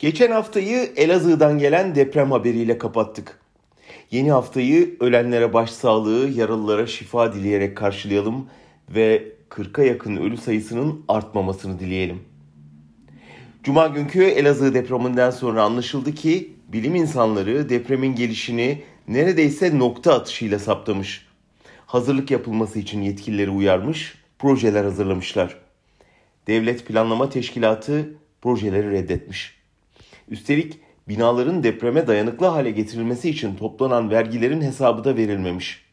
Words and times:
Geçen 0.00 0.30
haftayı 0.30 0.92
Elazığ'dan 0.96 1.58
gelen 1.58 1.94
deprem 1.94 2.32
haberiyle 2.32 2.78
kapattık. 2.78 3.40
Yeni 4.10 4.30
haftayı 4.32 4.96
ölenlere 5.00 5.52
başsağlığı, 5.52 6.28
yaralılara 6.28 6.86
şifa 6.86 7.32
dileyerek 7.32 7.76
karşılayalım 7.76 8.46
ve 8.88 9.32
40'a 9.50 9.84
yakın 9.84 10.16
ölü 10.16 10.36
sayısının 10.36 11.04
artmamasını 11.08 11.80
dileyelim. 11.80 12.20
Cuma 13.62 13.86
günkü 13.86 14.22
Elazığ 14.22 14.74
depreminden 14.74 15.30
sonra 15.30 15.62
anlaşıldı 15.62 16.14
ki 16.14 16.52
bilim 16.68 16.94
insanları 16.94 17.68
depremin 17.68 18.14
gelişini 18.14 18.82
neredeyse 19.08 19.78
nokta 19.78 20.14
atışıyla 20.14 20.58
saptamış. 20.58 21.26
Hazırlık 21.86 22.30
yapılması 22.30 22.78
için 22.78 23.02
yetkilileri 23.02 23.50
uyarmış, 23.50 24.14
projeler 24.38 24.84
hazırlamışlar. 24.84 25.56
Devlet 26.46 26.86
Planlama 26.86 27.30
Teşkilatı 27.30 28.14
projeleri 28.42 28.90
reddetmiş. 28.90 29.59
Üstelik 30.30 30.78
binaların 31.08 31.62
depreme 31.62 32.06
dayanıklı 32.06 32.46
hale 32.46 32.70
getirilmesi 32.70 33.30
için 33.30 33.56
toplanan 33.56 34.10
vergilerin 34.10 34.60
hesabı 34.60 35.04
da 35.04 35.16
verilmemiş. 35.16 35.84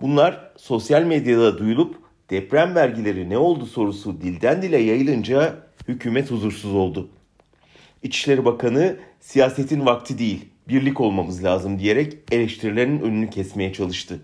Bunlar 0.00 0.52
sosyal 0.56 1.02
medyada 1.02 1.58
duyulup 1.58 1.96
deprem 2.30 2.74
vergileri 2.74 3.30
ne 3.30 3.38
oldu 3.38 3.66
sorusu 3.66 4.20
dilden 4.20 4.62
dile 4.62 4.78
yayılınca 4.78 5.56
hükümet 5.88 6.30
huzursuz 6.30 6.74
oldu. 6.74 7.08
İçişleri 8.02 8.44
Bakanı 8.44 8.96
siyasetin 9.20 9.86
vakti 9.86 10.18
değil, 10.18 10.48
birlik 10.68 11.00
olmamız 11.00 11.44
lazım 11.44 11.78
diyerek 11.78 12.16
eleştirilerin 12.32 13.00
önünü 13.00 13.30
kesmeye 13.30 13.72
çalıştı. 13.72 14.20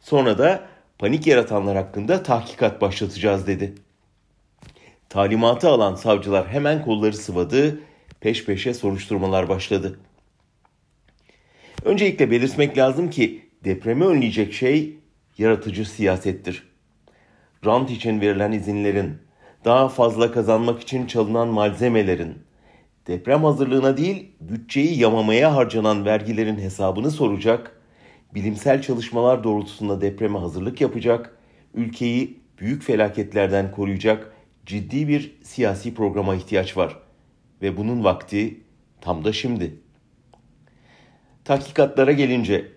Sonra 0.00 0.38
da 0.38 0.66
panik 0.98 1.26
yaratanlar 1.26 1.76
hakkında 1.76 2.22
tahkikat 2.22 2.80
başlatacağız 2.80 3.46
dedi. 3.46 3.74
Talimatı 5.08 5.68
alan 5.68 5.94
savcılar 5.94 6.48
hemen 6.48 6.84
kolları 6.84 7.16
sıvadı, 7.16 7.80
peş 8.24 8.44
peşe 8.44 8.74
soruşturmalar 8.74 9.48
başladı. 9.48 9.98
Öncelikle 11.84 12.30
belirtmek 12.30 12.78
lazım 12.78 13.10
ki 13.10 13.42
depremi 13.64 14.04
önleyecek 14.04 14.52
şey 14.52 14.98
yaratıcı 15.38 15.84
siyasettir. 15.84 16.62
Rant 17.66 17.90
için 17.90 18.20
verilen 18.20 18.52
izinlerin, 18.52 19.18
daha 19.64 19.88
fazla 19.88 20.32
kazanmak 20.32 20.82
için 20.82 21.06
çalınan 21.06 21.48
malzemelerin, 21.48 22.34
deprem 23.06 23.44
hazırlığına 23.44 23.96
değil 23.96 24.32
bütçeyi 24.40 24.98
yamamaya 24.98 25.56
harcanan 25.56 26.04
vergilerin 26.04 26.58
hesabını 26.58 27.10
soracak, 27.10 27.80
bilimsel 28.34 28.82
çalışmalar 28.82 29.44
doğrultusunda 29.44 30.00
depreme 30.00 30.38
hazırlık 30.38 30.80
yapacak, 30.80 31.36
ülkeyi 31.74 32.38
büyük 32.60 32.82
felaketlerden 32.82 33.72
koruyacak 33.72 34.32
ciddi 34.66 35.08
bir 35.08 35.36
siyasi 35.42 35.94
programa 35.94 36.34
ihtiyaç 36.34 36.76
var 36.76 37.04
ve 37.62 37.76
bunun 37.76 38.04
vakti 38.04 38.60
tam 39.00 39.24
da 39.24 39.32
şimdi. 39.32 39.78
Tahkikatlara 41.44 42.12
gelince 42.12 42.72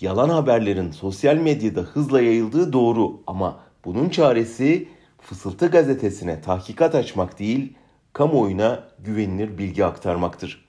yalan 0.00 0.28
haberlerin 0.28 0.90
sosyal 0.90 1.36
medyada 1.36 1.80
hızla 1.80 2.20
yayıldığı 2.20 2.72
doğru 2.72 3.22
ama 3.26 3.60
bunun 3.84 4.08
çaresi 4.08 4.88
Fısıltı 5.22 5.66
gazetesine 5.66 6.40
tahkikat 6.40 6.94
açmak 6.94 7.38
değil, 7.38 7.74
kamuoyuna 8.12 8.88
güvenilir 8.98 9.58
bilgi 9.58 9.84
aktarmaktır. 9.84 10.68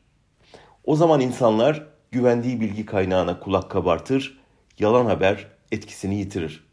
O 0.83 0.95
zaman 0.95 1.21
insanlar 1.21 1.88
güvendiği 2.11 2.61
bilgi 2.61 2.85
kaynağına 2.85 3.39
kulak 3.39 3.71
kabartır, 3.71 4.39
yalan 4.79 5.05
haber 5.05 5.47
etkisini 5.71 6.16
yitirir. 6.16 6.67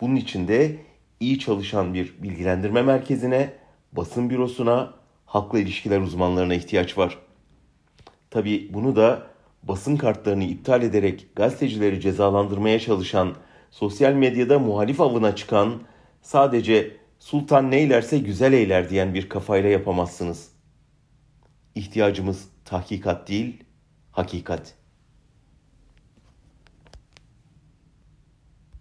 Bunun 0.00 0.16
için 0.16 0.48
de 0.48 0.76
iyi 1.20 1.38
çalışan 1.38 1.94
bir 1.94 2.22
bilgilendirme 2.22 2.82
merkezine, 2.82 3.52
basın 3.92 4.30
bürosuna, 4.30 4.94
halkla 5.30 5.58
ilişkiler 5.58 6.00
uzmanlarına 6.00 6.54
ihtiyaç 6.54 6.98
var. 6.98 7.18
Tabi 8.30 8.74
bunu 8.74 8.96
da 8.96 9.26
basın 9.62 9.96
kartlarını 9.96 10.44
iptal 10.44 10.82
ederek 10.82 11.36
gazetecileri 11.36 12.00
cezalandırmaya 12.00 12.80
çalışan, 12.80 13.34
sosyal 13.70 14.12
medyada 14.12 14.58
muhalif 14.58 15.00
avına 15.00 15.36
çıkan, 15.36 15.82
sadece 16.22 16.96
sultan 17.18 17.70
neylerse 17.70 18.18
güzel 18.18 18.52
eyler 18.52 18.90
diyen 18.90 19.14
bir 19.14 19.28
kafayla 19.28 19.70
yapamazsınız. 19.70 20.52
İhtiyacımız 21.74 22.48
tahkikat 22.64 23.28
değil, 23.28 23.64
hakikat. 24.12 24.74